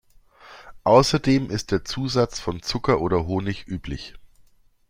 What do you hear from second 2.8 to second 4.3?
oder Honig üblich.